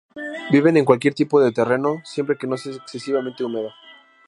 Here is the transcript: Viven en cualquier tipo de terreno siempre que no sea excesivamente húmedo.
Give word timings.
Viven 0.51 0.77
en 0.77 0.83
cualquier 0.83 1.13
tipo 1.13 1.39
de 1.39 1.51
terreno 1.51 2.01
siempre 2.05 2.35
que 2.35 2.47
no 2.47 2.57
sea 2.57 2.73
excesivamente 2.73 3.43
húmedo. 3.43 3.69